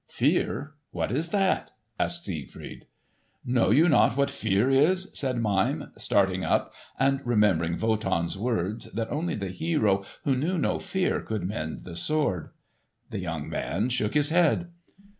"Fear? 0.09 0.73
What 0.89 1.11
is 1.11 1.29
that?" 1.29 1.73
asked 1.99 2.25
Siegfried. 2.25 2.87
"Know 3.45 3.69
you 3.69 3.87
not 3.87 4.17
what 4.17 4.31
fear 4.31 4.67
is?" 4.67 5.11
said 5.13 5.39
Mime, 5.39 5.91
starting 5.95 6.43
up 6.43 6.73
and 6.99 7.21
remembering 7.23 7.77
Wotan's 7.77 8.35
words 8.35 8.91
that 8.93 9.11
only 9.11 9.35
the 9.35 9.49
hero 9.49 10.03
who 10.23 10.35
knew 10.35 10.57
no 10.57 10.79
fear 10.79 11.21
could 11.21 11.43
mend 11.43 11.81
the 11.83 11.95
sword. 11.95 12.49
The 13.11 13.19
young 13.19 13.47
man 13.47 13.89
shook 13.89 14.15
his 14.15 14.29
head. 14.31 14.69